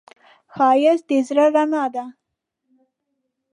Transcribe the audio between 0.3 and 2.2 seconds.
ښایست د زړه رڼا ده